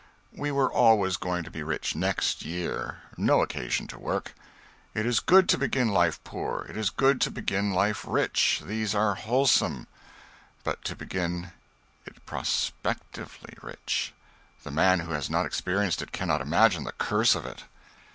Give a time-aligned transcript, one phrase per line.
[0.33, 4.33] We were always going to be rich next year no occasion to work.
[4.95, 8.95] It is good to begin life poor; it is good to begin life rich these
[8.95, 9.85] are wholesome;
[10.63, 11.51] but to begin
[12.03, 14.11] it prospectively rich!
[14.63, 17.65] The man who has not experienced it cannot imagine the curse of it.